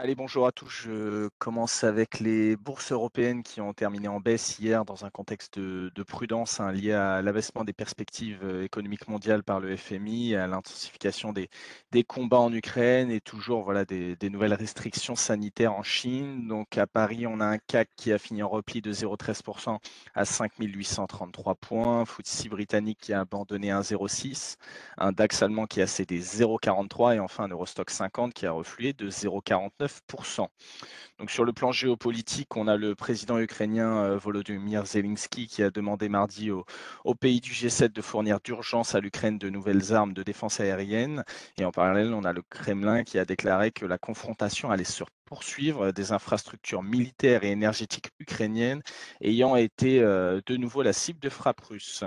Allez, 0.00 0.14
bonjour 0.14 0.46
à 0.46 0.52
tous. 0.52 0.68
Je 0.68 1.28
commence 1.38 1.82
avec 1.82 2.20
les 2.20 2.54
bourses 2.54 2.92
européennes 2.92 3.42
qui 3.42 3.60
ont 3.60 3.72
terminé 3.72 4.06
en 4.06 4.20
baisse 4.20 4.56
hier 4.60 4.84
dans 4.84 5.04
un 5.04 5.10
contexte 5.10 5.58
de, 5.58 5.90
de 5.92 6.02
prudence 6.04 6.60
hein, 6.60 6.70
lié 6.70 6.92
à 6.92 7.20
l'abaissement 7.20 7.64
des 7.64 7.72
perspectives 7.72 8.38
euh, 8.44 8.62
économiques 8.62 9.08
mondiales 9.08 9.42
par 9.42 9.58
le 9.58 9.76
FMI, 9.76 10.36
à 10.36 10.46
l'intensification 10.46 11.32
des, 11.32 11.48
combats 12.04 12.38
en 12.38 12.52
Ukraine 12.52 13.10
et 13.10 13.20
toujours 13.20 13.64
voilà, 13.64 13.84
des, 13.84 14.14
des 14.14 14.30
nouvelles 14.30 14.54
restrictions 14.54 15.16
sanitaires 15.16 15.72
en 15.72 15.82
Chine. 15.82 16.46
Donc 16.46 16.78
à 16.78 16.86
Paris, 16.86 17.26
on 17.26 17.40
a 17.40 17.46
un 17.46 17.58
CAC 17.58 17.88
qui 17.96 18.12
a 18.12 18.18
fini 18.18 18.40
en 18.44 18.48
repli 18.48 18.80
de 18.80 18.92
0,13% 18.92 19.78
à 20.14 20.24
5833 20.24 21.56
points, 21.56 22.04
FTSE 22.04 22.46
britannique 22.46 22.98
qui 23.00 23.12
a 23.12 23.22
abandonné 23.22 23.70
1,06, 23.70 24.58
un 24.96 25.10
DAX 25.10 25.42
allemand 25.42 25.66
qui 25.66 25.82
a 25.82 25.88
cédé 25.88 26.20
0,43 26.20 27.16
et 27.16 27.18
enfin 27.18 27.44
un 27.44 27.48
Eurostock 27.48 27.90
50 27.90 28.32
qui 28.32 28.46
a 28.46 28.52
reflué 28.52 28.92
de 28.92 29.10
0,49 29.10 29.87
donc 31.18 31.30
sur 31.32 31.44
le 31.44 31.52
plan 31.52 31.72
géopolitique, 31.72 32.56
on 32.56 32.68
a 32.68 32.76
le 32.76 32.94
président 32.94 33.38
ukrainien 33.40 34.04
euh, 34.04 34.18
Volodymyr 34.18 34.86
Zelensky 34.86 35.48
qui 35.48 35.64
a 35.64 35.70
demandé 35.70 36.08
mardi 36.08 36.52
au, 36.52 36.64
au 37.04 37.14
pays 37.16 37.40
du 37.40 37.50
G7 37.50 37.88
de 37.88 38.02
fournir 38.02 38.38
d'urgence 38.40 38.94
à 38.94 39.00
l'Ukraine 39.00 39.36
de 39.36 39.50
nouvelles 39.50 39.92
armes 39.92 40.12
de 40.12 40.22
défense 40.22 40.60
aérienne. 40.60 41.24
Et 41.58 41.64
en 41.64 41.72
parallèle, 41.72 42.14
on 42.14 42.22
a 42.22 42.32
le 42.32 42.42
Kremlin 42.42 43.02
qui 43.02 43.18
a 43.18 43.24
déclaré 43.24 43.72
que 43.72 43.84
la 43.84 43.98
confrontation 43.98 44.70
allait 44.70 44.84
se 44.84 45.02
poursuivre 45.24 45.90
des 45.90 46.12
infrastructures 46.12 46.84
militaires 46.84 47.42
et 47.42 47.50
énergétiques 47.50 48.10
ukrainiennes 48.20 48.82
ayant 49.20 49.56
été 49.56 50.00
euh, 50.00 50.40
de 50.46 50.56
nouveau 50.56 50.82
la 50.82 50.92
cible 50.92 51.18
de 51.18 51.28
frappes 51.28 51.60
russes. 51.62 52.04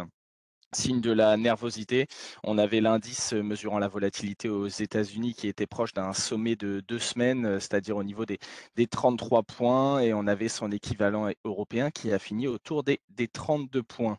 Signe 0.74 1.02
de 1.02 1.12
la 1.12 1.36
nervosité, 1.36 2.08
on 2.46 2.58
avait 2.58 2.80
l'indice 2.80 3.34
mesurant 3.34 3.78
la 3.78 3.90
volatilité 3.90 4.48
aux 4.48 4.70
États-Unis 4.70 5.34
qui 5.34 5.50
était 5.50 5.68
proche 5.68 5.92
d'un 5.92 6.14
sommet 6.14 6.56
de 6.56 6.82
deux 6.88 6.98
semaines, 6.98 7.46
euh, 7.46 7.60
c'est-à-dire 7.60 7.98
au 7.98 8.06
niveau 8.06 8.26
des, 8.26 8.40
des, 8.78 8.88
33 8.88 9.44
points, 9.44 10.00
et 10.00 10.14
on 10.14 10.28
avait 10.28 10.48
son 10.48 10.72
équivalent 10.72 11.30
européen 11.44 11.92
qui 11.92 12.14
a 12.14 12.20
fini 12.20 12.48
autour 12.48 12.84
des, 12.84 13.02
des 13.10 13.28
32 13.28 13.84
points. 13.84 14.18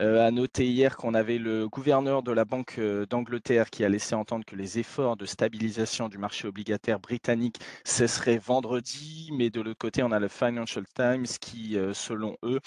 Euh, 0.00 0.26
à 0.26 0.32
noter 0.32 0.66
hier 0.66 0.96
qu'on 0.96 1.14
avait 1.14 1.38
le 1.38 1.68
gouverneur 1.68 2.24
de 2.24 2.32
la 2.32 2.44
Banque 2.44 2.80
euh, 2.80 3.06
d'Angleterre 3.06 3.70
qui 3.70 3.84
a 3.84 3.88
laissé 3.88 4.16
entendre 4.16 4.44
que 4.44 4.56
les 4.56 4.80
efforts 4.80 5.16
de 5.16 5.24
stabilisation 5.24 6.08
du 6.08 6.18
marché 6.18 6.48
obligataire 6.48 6.98
britannique 6.98 7.60
cesseraient 7.84 8.38
vendredi, 8.38 9.30
mais 9.34 9.50
de 9.50 9.60
l'autre 9.60 9.78
côté, 9.78 10.02
on 10.02 10.10
a 10.10 10.18
le 10.18 10.26
Financial 10.26 10.84
Times 10.96 11.26
qui, 11.40 11.76
selon 11.92 12.36
eux, 12.42 12.58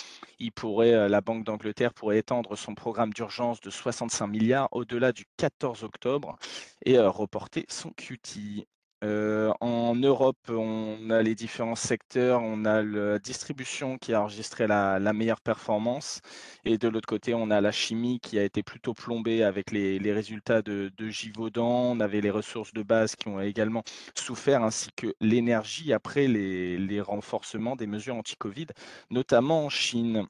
la 0.86 1.22
Banque 1.22 1.44
d'Angleterre 1.44 1.94
pourrait 1.94 2.20
étendre 2.20 2.56
son 2.58 2.76
programme 2.76 3.12
d'urgence 3.12 3.25
de 3.62 3.70
65 3.70 4.28
milliards 4.28 4.70
au-delà 4.72 5.12
du 5.12 5.26
14 5.38 5.84
octobre 5.84 6.38
et 6.86 7.00
reporter 7.00 7.66
son 7.70 7.92
QT. 7.92 8.68
Euh, 9.04 9.54
en 9.62 9.94
Europe, 9.96 10.38
on 10.50 11.10
a 11.12 11.22
les 11.22 11.36
différents 11.36 11.76
secteurs. 11.76 12.42
On 12.42 12.66
a 12.66 12.82
la 12.82 13.20
distribution 13.20 13.98
qui 13.98 14.14
a 14.14 14.22
enregistré 14.22 14.68
la, 14.68 15.00
meilleure 15.14 15.42
performance. 15.42 16.22
Et 16.64 16.78
de 16.78 16.88
l'autre 16.88 17.08
côté, 17.08 17.34
on 17.34 17.52
a 17.52 17.62
la 17.62 17.72
chimie 17.72 18.20
qui 18.20 18.40
a 18.40 18.44
été 18.44 18.64
plutôt 18.64 18.94
plombée 18.94 19.44
avec 19.44 19.72
les, 19.72 20.00
les 20.00 20.14
résultats 20.14 20.62
de, 20.62 20.92
de, 20.98 21.10
Givaudan. 21.10 21.92
On 21.92 22.00
avait 22.00 22.22
les 22.22 22.32
ressources 22.32 22.74
de 22.74 22.84
base 22.84 23.16
qui 23.16 23.28
ont 23.28 23.42
également 23.42 23.84
souffert, 24.16 24.64
ainsi 24.64 24.90
que 24.96 25.14
l'énergie 25.22 25.94
après 25.94 26.28
les, 26.28 26.78
les 26.78 27.02
renforcements 27.02 27.76
des 27.76 27.88
mesures 27.88 28.16
anti-Covid, 28.16 28.68
notamment 29.12 29.66
en 29.66 29.70
Chine. 29.70 30.28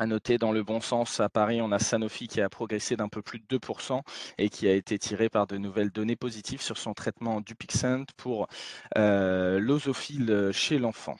À 0.00 0.06
noter 0.06 0.38
dans 0.38 0.50
le 0.50 0.62
bon 0.62 0.80
sens, 0.80 1.20
à 1.20 1.28
Paris, 1.28 1.60
on 1.60 1.72
a 1.72 1.78
Sanofi 1.78 2.26
qui 2.26 2.40
a 2.40 2.48
progressé 2.48 2.96
d'un 2.96 3.10
peu 3.10 3.20
plus 3.20 3.38
de 3.38 3.44
2% 3.44 4.00
et 4.38 4.48
qui 4.48 4.66
a 4.66 4.72
été 4.72 4.98
tiré 4.98 5.28
par 5.28 5.46
de 5.46 5.58
nouvelles 5.58 5.90
données 5.90 6.16
positives 6.16 6.62
sur 6.62 6.78
son 6.78 6.94
traitement 6.94 7.42
Dupixent 7.42 8.06
pour 8.16 8.48
euh, 8.96 9.58
l'osophile 9.60 10.52
chez 10.54 10.78
l'enfant. 10.78 11.16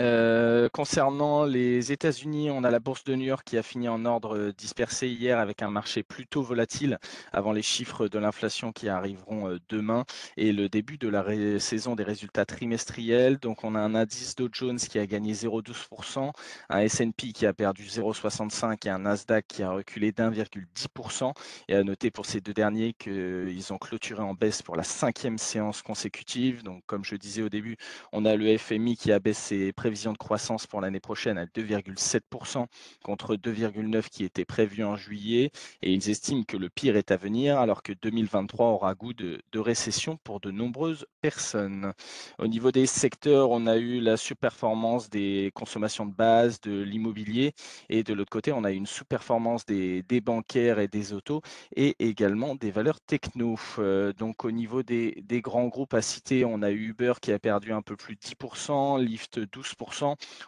Euh, 0.00 0.70
concernant 0.70 1.44
les 1.44 1.92
États-Unis, 1.92 2.50
on 2.50 2.64
a 2.64 2.70
la 2.70 2.78
bourse 2.78 3.04
de 3.04 3.14
New 3.14 3.26
York 3.26 3.42
qui 3.44 3.58
a 3.58 3.62
fini 3.62 3.86
en 3.86 4.06
ordre 4.06 4.50
dispersé 4.56 5.08
hier 5.08 5.38
avec 5.38 5.60
un 5.60 5.70
marché 5.70 6.02
plutôt 6.02 6.42
volatile 6.42 6.98
avant 7.32 7.52
les 7.52 7.60
chiffres 7.60 8.08
de 8.08 8.18
l'inflation 8.18 8.72
qui 8.72 8.88
arriveront 8.88 9.48
euh, 9.48 9.58
demain 9.68 10.06
et 10.38 10.52
le 10.52 10.70
début 10.70 10.96
de 10.96 11.08
la 11.08 11.22
saison 11.58 11.96
des 11.96 12.04
résultats 12.04 12.46
trimestriels. 12.46 13.38
Donc 13.38 13.62
on 13.62 13.74
a 13.74 13.80
un 13.80 13.94
indice 13.94 14.36
Dow 14.36 14.48
Jones 14.50 14.78
qui 14.78 14.98
a 14.98 15.06
gagné 15.06 15.34
0,12%, 15.34 16.32
un 16.70 16.78
S&P 16.78 17.32
qui 17.32 17.44
a 17.44 17.52
perdu 17.52 17.84
0,65 17.84 18.86
et 18.86 18.90
un 18.90 19.00
Nasdaq 19.00 19.46
qui 19.48 19.62
a 19.62 19.70
reculé 19.70 20.12
d'1,10%. 20.12 21.32
Et 21.68 21.74
à 21.74 21.84
noter 21.84 22.10
pour 22.10 22.24
ces 22.24 22.40
deux 22.40 22.54
derniers 22.54 22.94
qu'ils 22.94 23.72
ont 23.72 23.78
clôturé 23.78 24.22
en 24.22 24.32
baisse 24.32 24.62
pour 24.62 24.76
la 24.76 24.82
cinquième 24.82 25.36
séance 25.36 25.82
consécutive. 25.82 26.62
Donc 26.62 26.82
comme 26.86 27.04
je 27.04 27.16
disais 27.16 27.42
au 27.42 27.50
début, 27.50 27.76
on 28.12 28.24
a 28.24 28.34
le 28.34 28.56
FMI 28.56 28.96
qui 28.96 29.12
a 29.12 29.18
baissé 29.18 29.74
prévision 29.90 30.12
de 30.12 30.18
croissance 30.18 30.68
pour 30.68 30.80
l'année 30.80 31.00
prochaine 31.00 31.36
à 31.36 31.46
2,7% 31.46 32.66
contre 33.02 33.34
2,9% 33.34 34.08
qui 34.08 34.22
était 34.22 34.44
prévu 34.44 34.84
en 34.84 34.94
juillet. 34.94 35.50
Et 35.82 35.92
ils 35.92 36.10
estiment 36.10 36.44
que 36.44 36.56
le 36.56 36.70
pire 36.70 36.96
est 36.96 37.10
à 37.10 37.16
venir 37.16 37.58
alors 37.58 37.82
que 37.82 37.92
2023 37.92 38.66
aura 38.68 38.94
goût 38.94 39.14
de, 39.14 39.40
récession 39.56 40.16
pour 40.22 40.38
de 40.38 40.52
nombreuses 40.52 41.06
personnes. 41.22 41.92
Au 42.38 42.46
niveau 42.46 42.70
des 42.70 42.86
secteurs, 42.86 43.50
on 43.50 43.66
a 43.66 43.78
eu 43.78 43.98
la 43.98 44.16
sous-performance 44.16 45.10
des 45.10 45.50
consommations 45.54 46.06
de 46.06 46.14
base, 46.14 46.60
de 46.60 46.82
l'immobilier. 46.82 47.52
Et 47.88 48.04
de 48.04 48.14
l'autre 48.14 48.30
côté, 48.30 48.52
on 48.52 48.62
a 48.62 48.70
eu 48.70 48.76
une 48.76 48.86
sous-performance 48.86 49.66
des, 49.66 50.04
des, 50.04 50.20
bancaires 50.20 50.78
et 50.78 50.86
des 50.86 51.12
autos 51.12 51.42
et 51.74 51.96
également 51.98 52.54
des 52.54 52.70
valeurs 52.70 53.00
techno. 53.00 53.58
Euh, 53.80 54.12
donc 54.12 54.44
au 54.44 54.52
niveau 54.52 54.84
des, 54.84 55.20
des 55.26 55.40
grands 55.40 55.66
groupes 55.66 55.94
à 55.94 56.00
citer, 56.00 56.44
on 56.44 56.62
a 56.62 56.70
eu 56.70 56.90
Uber 56.90 57.14
qui 57.20 57.32
a 57.32 57.40
perdu 57.40 57.72
un 57.72 57.82
peu 57.82 57.96
plus 57.96 58.14
de 58.14 58.20
10%, 58.20 59.00
Lyft 59.00 59.40
12%, 59.40 59.79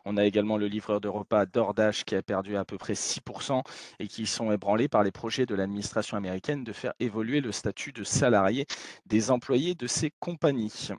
on 0.04 0.16
a 0.16 0.24
également 0.24 0.56
le 0.56 0.66
livreur 0.66 1.00
de 1.00 1.08
repas 1.08 1.46
DoorDash 1.46 2.04
qui 2.04 2.14
a 2.14 2.22
perdu 2.22 2.56
à 2.56 2.64
peu 2.64 2.78
près 2.78 2.94
6% 2.94 3.62
et 3.98 4.08
qui 4.08 4.26
sont 4.26 4.52
ébranlés 4.52 4.88
par 4.88 5.02
les 5.02 5.12
projets 5.12 5.46
de 5.46 5.54
l'administration 5.54 6.16
américaine 6.16 6.64
de 6.64 6.72
faire 6.72 6.92
évoluer 7.00 7.40
le 7.40 7.52
statut 7.52 7.92
de 7.92 8.04
salarié 8.04 8.66
des 9.06 9.30
employés 9.30 9.74
de 9.74 9.86
ces 9.86 10.10
compagnies. 10.20 10.90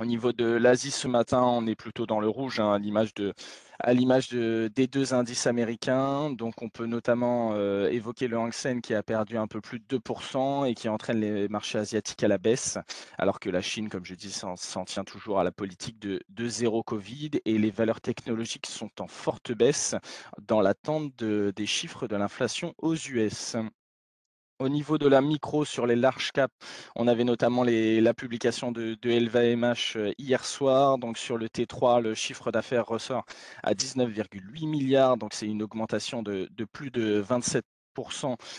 Au 0.00 0.04
niveau 0.04 0.32
de 0.32 0.44
l'Asie 0.44 0.90
ce 0.90 1.06
matin, 1.06 1.40
on 1.42 1.68
est 1.68 1.76
plutôt 1.76 2.04
dans 2.04 2.18
le 2.18 2.28
rouge, 2.28 2.58
hein, 2.58 2.72
à 2.72 2.78
l'image 3.92 4.28
des 4.28 4.86
deux 4.88 5.14
indices 5.14 5.46
américains. 5.46 6.30
Donc, 6.30 6.62
on 6.62 6.68
peut 6.68 6.86
notamment 6.86 7.52
euh, 7.54 7.88
évoquer 7.90 8.26
le 8.26 8.36
Hang 8.36 8.52
Seng 8.52 8.80
qui 8.80 8.92
a 8.92 9.04
perdu 9.04 9.36
un 9.38 9.46
peu 9.46 9.60
plus 9.60 9.78
de 9.78 9.84
2% 9.86 10.66
et 10.66 10.74
qui 10.74 10.88
entraîne 10.88 11.20
les 11.20 11.48
marchés 11.48 11.78
asiatiques 11.78 12.24
à 12.24 12.28
la 12.28 12.38
baisse, 12.38 12.76
alors 13.18 13.38
que 13.38 13.50
la 13.50 13.60
Chine, 13.62 13.88
comme 13.88 14.04
je 14.04 14.16
dis, 14.16 14.32
s'en 14.32 14.56
tient 14.84 15.04
toujours 15.04 15.38
à 15.38 15.44
la 15.44 15.52
politique 15.52 16.00
de, 16.00 16.20
zéro 16.48 16.82
Covid 16.82 17.30
et 17.44 17.56
les 17.56 17.70
valeurs 17.70 18.00
technologiques 18.00 18.66
sont 18.66 18.90
en 19.00 19.06
forte 19.06 19.52
baisse 19.52 19.94
dans 20.42 20.60
l'attente 20.60 21.14
de, 21.18 21.52
des 21.54 21.66
chiffres 21.66 22.08
de 22.08 22.16
l'inflation 22.16 22.74
aux 22.78 22.96
US. 22.96 23.56
Au 24.60 24.68
niveau 24.68 24.98
de 24.98 25.08
la 25.08 25.20
micro 25.20 25.64
sur 25.64 25.84
les 25.84 25.96
large 25.96 26.30
caps, 26.30 26.54
on 26.94 27.08
avait 27.08 27.24
notamment 27.24 27.64
la 27.64 28.14
publication 28.14 28.70
de, 28.70 28.94
de 29.02 29.10
LVMH 29.10 29.96
euh, 29.96 30.12
hier 30.16 30.44
soir. 30.44 30.96
Donc 30.98 31.18
sur 31.18 31.38
le 31.38 31.48
T3, 31.48 32.00
le 32.00 32.14
chiffre 32.14 32.52
d'affaires 32.52 32.86
ressort 32.86 33.24
à 33.64 33.74
19,8 33.74 34.68
milliards. 34.68 35.16
Donc 35.16 35.34
c'est 35.34 35.46
une 35.46 35.62
augmentation 35.62 36.22
de, 36.22 36.48
de 36.52 36.64
plus 36.64 36.92
de 36.92 37.18
27 37.18 37.64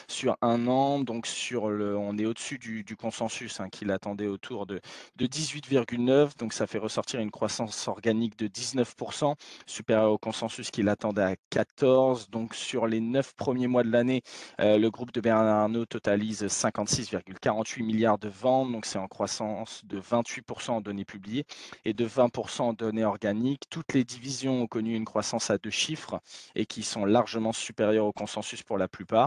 sur 0.08 0.38
un 0.42 0.68
an. 0.68 1.00
Donc 1.00 1.28
sur 1.28 1.70
le, 1.70 1.98
on 1.98 2.18
est 2.18 2.26
au-dessus 2.26 2.58
du, 2.58 2.84
consensus 2.96 3.60
hein, 3.60 3.70
qu'il 3.70 3.92
attendait 3.92 4.28
autour 4.28 4.66
de, 4.66 4.80
de 5.18 5.26
18,9. 5.26 6.38
Donc 6.38 6.54
ça 6.54 6.68
fait 6.68 6.78
ressortir 6.78 7.20
une 7.20 7.32
croissance 7.32 7.88
organique 7.88 8.38
de 8.38 8.48
19%, 8.48 9.36
supérieure 9.66 10.12
au 10.12 10.18
consensus 10.18 10.72
qu'il 10.72 10.90
attendait 10.90 11.24
à 11.24 11.36
14. 11.50 12.30
Donc 12.30 12.56
sur 12.56 12.88
les 12.88 13.00
neuf 13.00 13.34
premiers 13.34 13.68
mois 13.68 13.84
de 13.84 13.92
l'année, 13.92 14.22
euh, 14.62 14.78
le 14.78 14.90
groupe 14.90 15.12
de 15.12 15.22
Bernard 15.22 15.64
Arnault 15.64 15.86
totalise 15.86 16.44
56,48 16.44 17.84
milliards 17.84 18.18
de 18.18 18.30
ventes. 18.30 18.72
Donc 18.72 18.86
c'est 18.86 19.00
en 19.00 19.08
croissance 19.08 19.82
de 19.86 20.00
28% 20.00 20.72
en 20.72 20.82
données 20.82 21.06
publiées 21.06 21.46
et 21.84 21.94
de 21.94 22.08
20% 22.08 22.62
en 22.62 22.74
données 22.74 23.06
organiques. 23.06 23.64
Toutes 23.70 23.94
les 23.94 24.04
divisions 24.04 24.62
ont 24.62 24.68
connu 24.68 24.96
une 24.96 25.06
croissance 25.06 25.50
à 25.50 25.58
deux 25.58 25.70
chiffres 25.70 26.20
et 26.56 26.66
qui 26.66 26.84
sont 26.84 27.06
largement 27.06 27.54
supérieures 27.54 28.06
au 28.06 28.14
consensus 28.14 28.64
pour 28.64 28.78
la 28.78 28.88
plupart. 28.88 29.25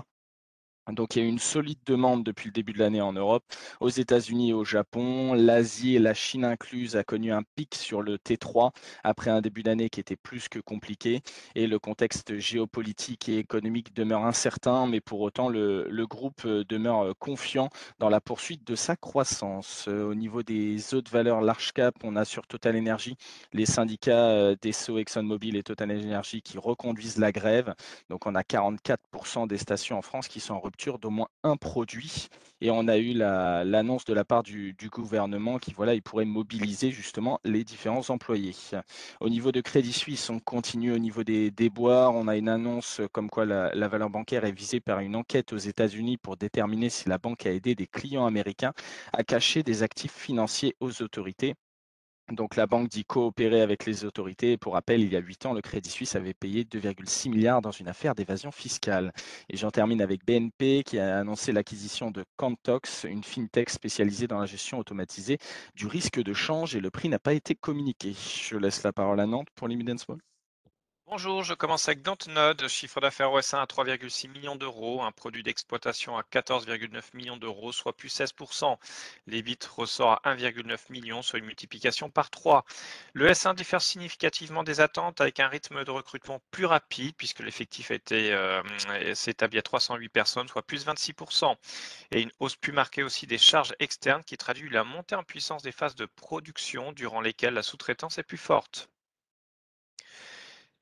Donc 0.92 1.16
il 1.16 1.20
y 1.20 1.22
a 1.22 1.26
eu 1.26 1.28
une 1.28 1.38
solide 1.38 1.78
demande 1.86 2.24
depuis 2.24 2.46
le 2.48 2.52
début 2.52 2.72
de 2.72 2.78
l'année 2.78 3.00
en 3.00 3.12
Europe, 3.12 3.44
aux 3.80 3.88
États-Unis 3.88 4.50
et 4.50 4.52
au 4.52 4.64
Japon. 4.64 5.34
L'Asie 5.34 5.96
et 5.96 5.98
la 5.98 6.14
Chine 6.14 6.44
incluse 6.44 6.96
a 6.96 7.04
connu 7.04 7.32
un 7.32 7.42
pic 7.56 7.74
sur 7.74 8.02
le 8.02 8.16
T3 8.16 8.70
après 9.04 9.30
un 9.30 9.40
début 9.40 9.62
d'année 9.62 9.90
qui 9.90 10.00
était 10.00 10.16
plus 10.16 10.48
que 10.48 10.58
compliqué 10.58 11.20
et 11.54 11.66
le 11.66 11.78
contexte 11.78 12.38
géopolitique 12.38 13.28
et 13.28 13.38
économique 13.38 13.94
demeure 13.94 14.24
incertain, 14.24 14.86
mais 14.86 15.00
pour 15.00 15.20
autant 15.20 15.48
le, 15.48 15.86
groupe 16.08 16.46
demeure 16.46 17.12
confiant 17.18 17.68
dans 17.98 18.08
la 18.08 18.20
poursuite 18.20 18.66
de 18.66 18.74
sa 18.74 18.96
croissance. 18.96 19.88
Au 19.88 20.14
niveau 20.14 20.42
des 20.42 20.94
autres 20.94 21.10
valeurs 21.10 21.42
large 21.42 21.72
cap, 21.72 21.94
on 22.02 22.16
a 22.16 22.24
sur 22.24 22.46
Total 22.46 22.74
Energy 22.76 23.16
les 23.52 23.66
syndicats 23.66 24.54
d'ESSO, 24.56 24.98
ExxonMobil 24.98 25.56
et 25.56 25.62
Total 25.62 25.90
Energy 25.90 26.40
qui 26.40 26.56
reconduisent 26.56 27.18
la 27.18 27.30
grève. 27.30 27.74
Donc 28.08 28.24
on 28.26 28.34
a 28.34 28.40
44% 28.40 29.46
des 29.46 29.58
stations 29.58 29.98
en 29.98 30.02
France 30.02 30.28
qui 30.28 30.40
sont 30.40 30.54
en 30.54 30.60
rupture 30.60 30.77
d'au 30.86 31.10
moins 31.10 31.28
un 31.42 31.56
produit. 31.56 32.28
Et 32.60 32.70
on 32.70 32.88
a 32.88 32.96
eu 32.98 33.12
l'annonce 33.12 34.04
de 34.04 34.14
la 34.14 34.24
part 34.24 34.42
du, 34.42 34.72
du, 34.74 34.88
gouvernement 34.88 35.58
qui, 35.58 35.72
voilà, 35.72 35.94
il 35.94 36.02
pourrait 36.02 36.24
mobiliser 36.24 36.90
justement 36.90 37.40
les 37.44 37.64
différents 37.64 38.08
employés. 38.10 38.54
Au 39.20 39.28
niveau 39.28 39.52
de 39.52 39.60
Crédit 39.60 39.92
Suisse, 39.92 40.30
on 40.30 40.38
continue 40.40 40.92
au 40.92 40.98
niveau 40.98 41.24
des 41.24 41.50
déboires. 41.50 42.14
On 42.14 42.28
a 42.28 42.36
une 42.36 42.48
annonce 42.48 43.00
comme 43.12 43.30
quoi 43.30 43.44
la, 43.44 43.74
la 43.74 43.88
valeur 43.88 44.10
bancaire 44.10 44.44
est 44.44 44.52
visée 44.52 44.80
par 44.80 45.00
une 45.00 45.16
enquête 45.16 45.52
aux 45.52 45.58
États-Unis 45.58 46.16
pour 46.16 46.36
déterminer 46.36 46.90
si 46.90 47.08
la 47.08 47.18
banque 47.18 47.46
a 47.46 47.52
aidé 47.52 47.74
des 47.74 47.86
clients 47.86 48.26
américains 48.26 48.72
à 49.12 49.24
cacher 49.24 49.62
des 49.62 49.82
actifs 49.82 50.14
financiers 50.14 50.76
aux 50.80 51.02
autorités. 51.02 51.54
Donc 52.32 52.56
la 52.56 52.66
banque 52.66 52.88
dit 52.88 53.04
coopérer 53.04 53.62
avec 53.62 53.86
les 53.86 54.04
autorités. 54.04 54.58
Pour 54.58 54.74
rappel, 54.74 55.00
il 55.00 55.12
y 55.12 55.16
a 55.16 55.20
huit 55.20 55.46
ans, 55.46 55.54
le 55.54 55.62
Crédit 55.62 55.88
Suisse 55.88 56.14
avait 56.14 56.34
payé 56.34 56.64
2,6 56.64 57.30
milliards 57.30 57.62
dans 57.62 57.70
une 57.70 57.88
affaire 57.88 58.14
d'évasion 58.14 58.50
fiscale. 58.50 59.12
Et 59.48 59.56
j'en 59.56 59.70
termine 59.70 60.02
avec 60.02 60.26
BNP 60.26 60.82
qui 60.84 60.98
a 60.98 61.18
annoncé 61.18 61.52
l'acquisition 61.52 62.10
de 62.10 62.24
Cantox, 62.36 63.04
une 63.04 63.24
fintech 63.24 63.70
spécialisée 63.70 64.26
dans 64.26 64.40
la 64.40 64.46
gestion 64.46 64.78
automatisée 64.78 65.38
du 65.74 65.86
risque 65.86 66.22
de 66.22 66.34
change 66.34 66.76
et 66.76 66.80
le 66.80 66.90
prix 66.90 67.08
n'a 67.08 67.18
pas 67.18 67.32
été 67.32 67.54
communiqué. 67.54 68.14
Je 68.14 68.56
laisse 68.56 68.82
la 68.82 68.92
parole 68.92 69.20
à 69.20 69.26
Nantes 69.26 69.48
pour 69.54 69.68
Small. 69.68 70.18
Bonjour, 71.10 71.42
je 71.42 71.54
commence 71.54 71.88
avec 71.88 72.02
Dontnod, 72.02 72.68
chiffre 72.68 73.00
d'affaires 73.00 73.30
OS1 73.30 73.62
à 73.62 73.64
3,6 73.64 74.28
millions 74.28 74.56
d'euros, 74.56 75.02
un 75.02 75.10
produit 75.10 75.42
d'exploitation 75.42 76.18
à 76.18 76.22
14,9 76.22 77.02
millions 77.14 77.38
d'euros, 77.38 77.72
soit 77.72 77.96
plus 77.96 78.14
16%. 78.14 78.76
L'EBIT 79.26 79.58
ressort 79.74 80.20
à 80.22 80.34
1,9 80.34 80.78
million, 80.90 81.22
soit 81.22 81.38
une 81.38 81.46
multiplication 81.46 82.10
par 82.10 82.28
3. 82.28 82.66
Le 83.14 83.26
S1 83.26 83.54
diffère 83.54 83.80
significativement 83.80 84.64
des 84.64 84.80
attentes 84.80 85.22
avec 85.22 85.40
un 85.40 85.48
rythme 85.48 85.82
de 85.82 85.90
recrutement 85.90 86.42
plus 86.50 86.66
rapide 86.66 87.14
puisque 87.16 87.40
l'effectif 87.40 87.90
euh, 88.12 88.62
s'établit 89.14 89.60
à 89.60 89.62
308 89.62 90.10
personnes, 90.10 90.48
soit 90.48 90.66
plus 90.66 90.86
26%. 90.86 91.56
Et 92.10 92.20
une 92.20 92.32
hausse 92.38 92.56
plus 92.56 92.72
marquée 92.72 93.02
aussi 93.02 93.26
des 93.26 93.38
charges 93.38 93.74
externes 93.78 94.24
qui 94.24 94.36
traduit 94.36 94.68
la 94.68 94.84
montée 94.84 95.14
en 95.14 95.24
puissance 95.24 95.62
des 95.62 95.72
phases 95.72 95.94
de 95.94 96.04
production 96.04 96.92
durant 96.92 97.22
lesquelles 97.22 97.54
la 97.54 97.62
sous-traitance 97.62 98.18
est 98.18 98.24
plus 98.24 98.36
forte. 98.36 98.90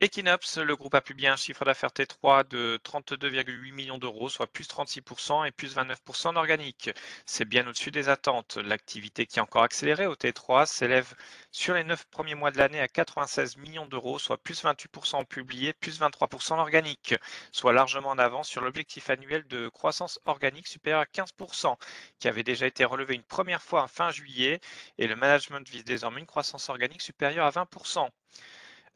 Equinox, 0.03 0.59
le 0.59 0.77
groupe 0.77 0.95
a 0.95 1.01
publié 1.01 1.29
un 1.29 1.37
chiffre 1.37 1.65
d'affaires 1.65 1.91
T3 1.91 2.47
de 2.49 2.79
32,8 2.85 3.73
millions 3.73 3.97
d'euros, 3.97 4.29
soit 4.29 4.47
plus 4.47 4.69
36% 4.69 5.47
et 5.47 5.53
plus 5.53 5.75
29% 5.75 6.29
en 6.29 6.37
organique. 6.37 6.91
C'est 7.25 7.47
bien 7.47 7.67
au-dessus 7.67 7.91
des 7.91 8.11
attentes. 8.11 8.59
L'activité 8.59 9.25
qui 9.25 9.41
a 9.41 9.43
encore 9.43 9.63
accéléré 9.63 10.07
au 10.07 10.15
T3 10.15 10.67
s'élève 10.67 11.15
sur 11.51 11.73
les 11.75 11.83
9 11.83 12.05
premiers 12.11 12.35
mois 12.35 12.51
de 12.51 12.59
l'année 12.59 12.81
à 12.81 12.89
96 12.89 13.57
millions 13.57 13.87
d'euros, 13.87 14.19
soit 14.19 14.37
plus 14.37 14.63
28% 14.63 15.17
en 15.17 15.25
publié, 15.25 15.73
plus 15.73 15.99
23% 15.99 16.53
en 16.53 16.59
organique, 16.59 17.15
soit 17.51 17.73
largement 17.73 18.11
en 18.11 18.19
avance 18.19 18.49
sur 18.49 18.61
l'objectif 18.61 19.09
annuel 19.09 19.47
de 19.47 19.71
croissance 19.71 20.21
organique 20.27 20.67
supérieur 20.67 21.01
à 21.01 21.07
15%, 21.07 21.75
qui 22.19 22.29
avait 22.29 22.43
déjà 22.43 22.67
été 22.67 22.85
relevé 22.85 23.15
une 23.15 23.23
première 23.23 23.63
fois 23.63 23.83
en 23.83 23.89
fin 23.89 24.11
juillet, 24.11 24.61
et 24.99 25.07
le 25.07 25.17
management 25.17 25.67
vise 25.67 25.85
désormais 25.85 26.21
une 26.21 26.27
croissance 26.27 26.69
organique 26.69 27.01
supérieure 27.01 27.47
à 27.47 27.51
20%. 27.51 28.11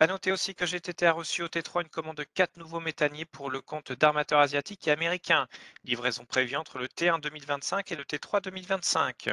À 0.02 0.06
noter 0.06 0.32
aussi 0.32 0.54
que 0.54 0.64
GTT 0.64 1.04
a 1.04 1.12
reçu 1.12 1.42
au 1.42 1.48
T3 1.48 1.82
une 1.82 1.90
commande 1.90 2.16
de 2.16 2.24
4 2.24 2.56
nouveaux 2.56 2.80
méthaniers 2.80 3.26
pour 3.26 3.50
le 3.50 3.60
compte 3.60 3.92
d'armateurs 3.92 4.40
asiatiques 4.40 4.88
et 4.88 4.92
américains. 4.92 5.46
Livraison 5.84 6.24
prévue 6.24 6.56
entre 6.56 6.78
le 6.78 6.86
T1 6.86 7.20
2025 7.20 7.92
et 7.92 7.96
le 7.96 8.04
T3 8.04 8.40
2025. 8.40 9.28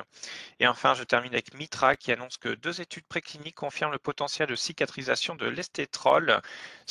Et 0.60 0.68
enfin, 0.68 0.94
je 0.94 1.06
termine 1.06 1.32
avec 1.32 1.54
Mitra 1.54 1.96
qui 1.96 2.12
annonce 2.12 2.36
que 2.36 2.50
deux 2.50 2.82
études 2.82 3.06
précliniques 3.08 3.56
confirment 3.56 3.94
le 3.94 3.98
potentiel 3.98 4.50
de 4.50 4.56
cicatrisation 4.56 5.36
de 5.36 5.46
l'estétrol. 5.46 6.42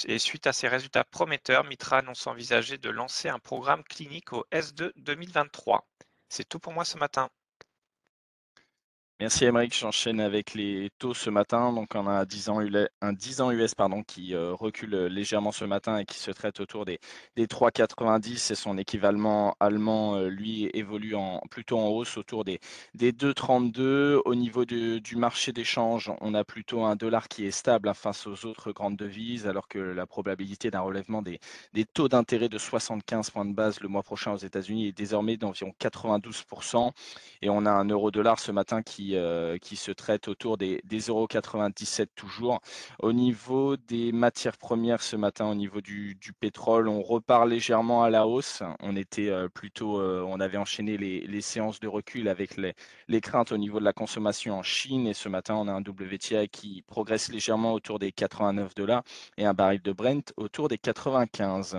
Et 0.06 0.18
suite 0.18 0.46
à 0.46 0.54
ces 0.54 0.68
résultats 0.68 1.04
prometteurs, 1.04 1.64
Mitra 1.64 1.98
annonce 1.98 2.26
envisager 2.26 2.78
de 2.78 2.88
lancer 2.88 3.28
un 3.28 3.38
programme 3.38 3.84
clinique 3.84 4.32
au 4.32 4.46
S2 4.52 4.90
2023. 4.96 5.86
C'est 6.30 6.48
tout 6.48 6.58
pour 6.58 6.72
moi 6.72 6.86
ce 6.86 6.96
matin. 6.96 7.28
Merci 9.18 9.46
Émeric, 9.46 9.74
j'enchaîne 9.74 10.20
avec 10.20 10.52
les 10.52 10.90
taux 10.98 11.14
ce 11.14 11.30
matin. 11.30 11.72
Donc 11.72 11.94
on 11.94 12.06
a 12.06 12.10
un 12.10 12.24
10 12.26 12.50
ans, 12.50 12.60
un 13.00 13.12
10 13.14 13.40
ans 13.40 13.50
US 13.50 13.74
pardon, 13.74 14.02
qui 14.02 14.34
euh, 14.34 14.52
recule 14.52 14.94
légèrement 15.06 15.52
ce 15.52 15.64
matin 15.64 15.96
et 15.96 16.04
qui 16.04 16.18
se 16.18 16.30
traite 16.30 16.60
autour 16.60 16.84
des, 16.84 16.98
des 17.34 17.46
3,90 17.46 18.52
et 18.52 18.54
son 18.54 18.76
équivalent 18.76 19.56
allemand, 19.58 20.16
euh, 20.16 20.28
lui, 20.28 20.68
évolue 20.74 21.14
en, 21.14 21.40
plutôt 21.50 21.78
en 21.78 21.88
hausse 21.88 22.18
autour 22.18 22.44
des, 22.44 22.60
des 22.92 23.12
2,32. 23.12 24.20
Au 24.22 24.34
niveau 24.34 24.66
du 24.66 25.16
marché 25.16 25.50
d'échange, 25.50 26.12
on 26.20 26.34
a 26.34 26.44
plutôt 26.44 26.84
un 26.84 26.94
dollar 26.94 27.28
qui 27.28 27.46
est 27.46 27.50
stable 27.50 27.88
hein, 27.88 27.94
face 27.94 28.26
aux 28.26 28.44
autres 28.44 28.72
grandes 28.72 28.96
devises 28.96 29.46
alors 29.46 29.66
que 29.66 29.78
la 29.78 30.04
probabilité 30.04 30.70
d'un 30.70 30.80
relèvement 30.80 31.22
des, 31.22 31.40
des 31.72 31.86
taux 31.86 32.10
d'intérêt 32.10 32.50
de 32.50 32.58
75 32.58 33.30
points 33.30 33.46
de 33.46 33.54
base 33.54 33.80
le 33.80 33.88
mois 33.88 34.02
prochain 34.02 34.32
aux 34.32 34.36
États-Unis 34.36 34.88
est 34.88 34.92
désormais 34.92 35.38
d'environ 35.38 35.72
92%. 35.80 36.90
Et 37.40 37.48
on 37.48 37.64
a 37.64 37.70
un 37.70 37.86
euro-dollar 37.86 38.38
ce 38.38 38.52
matin 38.52 38.82
qui 38.82 39.05
euh, 39.14 39.58
qui, 39.58 39.76
se 39.76 39.90
traite 39.90 40.28
autour 40.28 40.56
des, 40.56 40.80
des 40.84 41.00
0,97 41.00 42.08
toujours. 42.14 42.60
Au 43.00 43.12
niveau 43.12 43.76
des 43.76 44.12
matières 44.12 44.56
premières 44.56 45.02
ce 45.02 45.16
matin, 45.16 45.46
au 45.46 45.54
niveau 45.54 45.80
du, 45.80 46.16
pétrole, 46.40 46.88
on 46.88 47.02
repart 47.02 47.46
légèrement 47.46 48.02
à 48.02 48.10
la 48.10 48.26
hausse. 48.26 48.62
On 48.80 48.96
était 48.96 49.28
euh, 49.28 49.48
plutôt, 49.48 50.00
euh, 50.00 50.24
on 50.26 50.40
avait 50.40 50.56
enchaîné 50.58 50.96
les, 50.96 51.40
séances 51.40 51.80
de 51.80 51.88
recul 51.88 52.28
avec 52.28 52.56
les, 52.56 52.74
les, 53.08 53.20
craintes 53.20 53.52
au 53.52 53.58
niveau 53.58 53.78
de 53.78 53.84
la 53.84 53.92
consommation 53.92 54.58
en 54.58 54.62
Chine. 54.62 55.06
Et 55.06 55.14
ce 55.14 55.28
matin, 55.28 55.54
on 55.54 55.68
a 55.68 55.72
un 55.72 55.82
WTI 55.82 56.48
qui 56.48 56.82
progresse 56.82 57.30
légèrement 57.30 57.72
autour 57.72 57.98
des 57.98 58.12
89 58.12 58.74
dollars 58.74 59.02
et 59.36 59.44
un 59.44 59.54
baril 59.54 59.82
de 59.82 59.92
Brent 59.92 60.32
autour 60.36 60.68
des 60.68 60.78
95. 60.78 61.78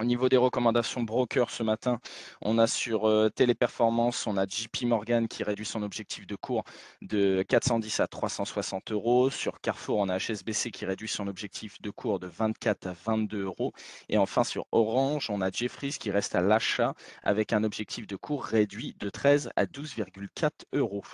Au 0.00 0.04
niveau 0.04 0.30
des 0.30 0.38
recommandations 0.38 1.02
broker 1.02 1.50
ce 1.50 1.62
matin, 1.62 2.00
on 2.40 2.56
a 2.56 2.66
sur 2.66 3.06
euh, 3.06 3.28
Téléperformance, 3.28 4.26
on 4.26 4.38
a 4.38 4.46
JP 4.46 4.84
Morgan 4.84 5.28
qui 5.28 5.42
réduit 5.42 5.66
son 5.66 5.82
objectif 5.82 6.26
de 6.26 6.36
cours 6.36 6.64
de 7.02 7.44
410 7.46 8.00
à 8.00 8.06
360 8.06 8.92
euros. 8.92 9.28
Sur 9.28 9.60
Carrefour, 9.60 9.98
on 9.98 10.08
a 10.08 10.18
HSBC 10.18 10.70
qui 10.70 10.86
réduit 10.86 11.06
son 11.06 11.28
objectif 11.28 11.82
de 11.82 11.90
cours 11.90 12.18
de 12.18 12.28
24 12.28 12.86
à 12.86 12.94
22 12.94 13.44
euros. 13.44 13.74
Et 14.08 14.16
enfin, 14.16 14.42
sur 14.42 14.64
Orange, 14.72 15.28
on 15.28 15.42
a 15.42 15.50
Jeffries 15.50 15.96
qui 16.00 16.10
reste 16.10 16.34
à 16.34 16.40
l'achat 16.40 16.94
avec 17.22 17.52
un 17.52 17.62
objectif 17.62 18.06
de 18.06 18.16
cours 18.16 18.44
réduit 18.44 18.96
de 18.98 19.10
13 19.10 19.50
à 19.54 19.66
12,4 19.66 20.50
euros. 20.72 21.04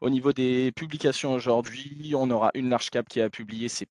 Au 0.00 0.08
niveau 0.08 0.32
des 0.32 0.72
publications 0.72 1.34
aujourd'hui, 1.34 2.14
on 2.16 2.30
aura 2.30 2.52
une 2.54 2.70
large 2.70 2.88
cap 2.88 3.06
qui 3.06 3.20
a 3.20 3.28
publié, 3.28 3.68
c'est 3.68 3.86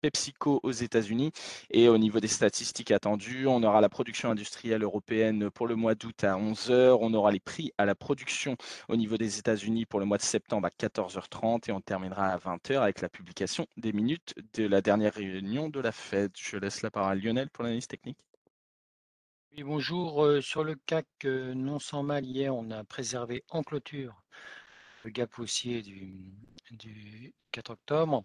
PepsiCo 0.00 0.60
aux 0.62 0.72
États-Unis. 0.72 1.32
Et 1.70 1.90
au 1.90 1.98
niveau 1.98 2.18
des 2.18 2.28
statistiques 2.28 2.90
attendues, 2.90 3.46
on 3.46 3.62
aura 3.62 3.73
la 3.80 3.88
production 3.88 4.30
industrielle 4.30 4.82
européenne 4.82 5.50
pour 5.50 5.66
le 5.66 5.76
mois 5.76 5.94
d'août 5.94 6.24
à 6.24 6.34
11h. 6.34 6.98
On 7.00 7.14
aura 7.14 7.30
les 7.30 7.40
prix 7.40 7.72
à 7.78 7.84
la 7.84 7.94
production 7.94 8.56
au 8.88 8.96
niveau 8.96 9.16
des 9.16 9.38
États-Unis 9.38 9.86
pour 9.86 10.00
le 10.00 10.06
mois 10.06 10.18
de 10.18 10.22
septembre 10.22 10.66
à 10.66 10.70
14h30 10.70 11.68
et 11.68 11.72
on 11.72 11.80
terminera 11.80 12.28
à 12.28 12.38
20h 12.38 12.78
avec 12.78 13.00
la 13.00 13.08
publication 13.08 13.66
des 13.76 13.92
minutes 13.92 14.34
de 14.54 14.66
la 14.66 14.80
dernière 14.80 15.14
réunion 15.14 15.68
de 15.68 15.80
la 15.80 15.92
Fed. 15.92 16.32
Je 16.36 16.56
laisse 16.56 16.82
la 16.82 16.90
parole 16.90 17.12
à 17.12 17.14
Lionel 17.14 17.50
pour 17.50 17.64
l'analyse 17.64 17.86
technique. 17.86 18.18
Oui, 19.56 19.62
bonjour. 19.62 20.24
Euh, 20.24 20.40
sur 20.40 20.64
le 20.64 20.74
CAC 20.74 21.06
euh, 21.24 21.54
non 21.54 21.78
sans 21.78 22.02
mal, 22.02 22.24
hier, 22.24 22.54
on 22.54 22.70
a 22.70 22.82
préservé 22.82 23.44
en 23.50 23.62
clôture 23.62 24.24
le 25.04 25.10
gap 25.10 25.38
haussier 25.38 25.82
du, 25.82 26.34
du 26.72 27.34
4 27.52 27.70
octobre. 27.70 28.24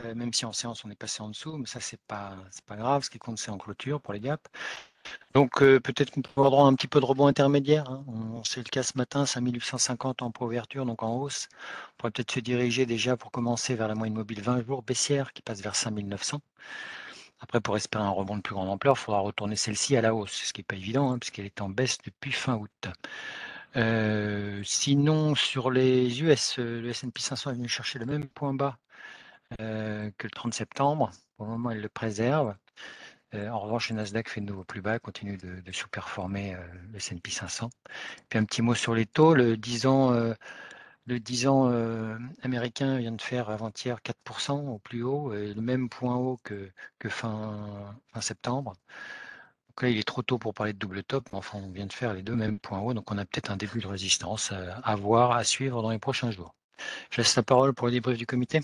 Euh, 0.00 0.14
même 0.14 0.32
si 0.32 0.46
en 0.46 0.52
séance 0.52 0.84
on 0.84 0.90
est 0.90 0.96
passé 0.96 1.22
en 1.22 1.28
dessous, 1.28 1.56
mais 1.58 1.66
ça 1.66 1.80
c'est 1.80 2.00
pas 2.08 2.36
pas 2.66 2.76
grave. 2.76 3.04
Ce 3.04 3.10
qui 3.10 3.18
compte 3.18 3.38
c'est 3.38 3.50
en 3.50 3.58
clôture 3.58 4.00
pour 4.00 4.14
les 4.14 4.20
gaps. 4.20 4.50
Donc 5.34 5.62
euh, 5.62 5.80
peut-être 5.80 6.10
qu'on 6.10 6.22
peut 6.22 6.40
avoir 6.40 6.66
un 6.66 6.74
petit 6.74 6.88
peu 6.88 7.00
de 7.00 7.04
rebond 7.04 7.26
intermédiaire. 7.26 7.88
Hein. 7.90 8.04
C'est 8.44 8.60
le 8.60 8.70
cas 8.70 8.82
ce 8.82 8.96
matin, 8.96 9.26
5850 9.26 10.22
en 10.22 10.30
pro-ouverture, 10.30 10.86
donc 10.86 11.02
en 11.02 11.16
hausse. 11.16 11.48
On 11.52 11.96
pourrait 11.98 12.10
peut-être 12.12 12.32
se 12.32 12.40
diriger 12.40 12.86
déjà 12.86 13.16
pour 13.16 13.30
commencer 13.30 13.74
vers 13.74 13.88
la 13.88 13.94
moyenne 13.94 14.14
mobile 14.14 14.42
20 14.42 14.64
jours 14.66 14.82
baissière 14.82 15.32
qui 15.32 15.42
passe 15.42 15.60
vers 15.60 15.76
5900. 15.76 16.40
Après, 17.40 17.60
pour 17.60 17.76
espérer 17.76 18.04
un 18.04 18.10
rebond 18.10 18.36
de 18.36 18.42
plus 18.42 18.54
grande 18.54 18.68
ampleur, 18.68 18.94
il 18.96 19.00
faudra 19.00 19.20
retourner 19.20 19.56
celle-ci 19.56 19.96
à 19.96 20.00
la 20.00 20.14
hausse, 20.14 20.32
ce 20.32 20.52
qui 20.52 20.60
n'est 20.60 20.64
pas 20.64 20.76
évident, 20.76 21.10
hein, 21.12 21.18
puisqu'elle 21.18 21.46
est 21.46 21.60
en 21.60 21.68
baisse 21.68 21.98
depuis 22.04 22.32
fin 22.32 22.54
août. 22.54 22.70
Euh, 23.76 24.62
sinon, 24.64 25.34
sur 25.34 25.70
les 25.70 26.22
US, 26.22 26.58
le 26.58 26.88
S&P 26.90 27.20
500 27.20 27.50
est 27.50 27.54
venu 27.54 27.68
chercher 27.68 27.98
le 27.98 28.06
même 28.06 28.28
point 28.28 28.54
bas 28.54 28.78
euh, 29.60 30.10
que 30.18 30.26
le 30.26 30.30
30 30.30 30.54
septembre. 30.54 31.10
Pour 31.36 31.46
le 31.46 31.52
moment, 31.52 31.70
elle 31.70 31.80
le 31.80 31.88
préserve. 31.88 32.54
Euh, 33.34 33.48
en 33.48 33.60
revanche, 33.60 33.90
le 33.90 33.96
Nasdaq 33.96 34.28
fait 34.28 34.40
de 34.40 34.46
nouveau 34.46 34.64
plus 34.64 34.82
bas, 34.82 34.98
continue 34.98 35.38
de, 35.38 35.72
sous-performer 35.72 36.54
euh, 36.54 36.58
le 36.90 36.96
S&P 36.96 37.30
500. 37.30 37.70
Puis 38.28 38.38
un 38.38 38.44
petit 38.44 38.62
mot 38.62 38.74
sur 38.74 38.94
les 38.94 39.06
taux. 39.06 39.34
Le 39.34 39.56
10 39.56 39.86
ans, 39.86 40.12
le 41.06 41.20
10 41.20 41.46
ans 41.48 41.72
américain 42.42 42.98
vient 42.98 43.12
de 43.12 43.22
faire 43.22 43.50
avant-hier 43.50 43.98
4% 44.02 44.68
au 44.68 44.78
plus 44.78 45.02
haut, 45.02 45.32
le 45.32 45.60
même 45.60 45.88
point 45.88 46.16
haut 46.16 46.40
que, 46.44 46.70
que 46.98 47.08
fin, 47.08 47.94
fin 48.12 48.20
septembre. 48.20 48.74
Donc 49.68 49.82
là, 49.82 49.88
il 49.88 49.98
est 49.98 50.06
trop 50.06 50.22
tôt 50.22 50.38
pour 50.38 50.54
parler 50.54 50.74
de 50.74 50.78
double 50.78 51.02
top, 51.02 51.28
mais 51.32 51.38
enfin, 51.38 51.58
on 51.58 51.70
vient 51.70 51.86
de 51.86 51.92
faire 51.92 52.12
les 52.14 52.22
deux 52.22 52.36
mêmes 52.36 52.58
points 52.58 52.80
hauts, 52.80 52.94
donc 52.94 53.10
on 53.10 53.18
a 53.18 53.24
peut-être 53.24 53.50
un 53.50 53.56
début 53.56 53.80
de 53.80 53.86
résistance 53.86 54.52
à 54.52 54.96
voir, 54.96 55.32
à 55.32 55.44
suivre 55.44 55.82
dans 55.82 55.90
les 55.90 55.98
prochains 55.98 56.30
jours. 56.30 56.54
Je 57.10 57.18
laisse 57.18 57.36
la 57.36 57.42
parole 57.42 57.74
pour 57.74 57.86
le 57.86 57.92
débrief 57.92 58.18
du 58.18 58.26
comité. 58.26 58.60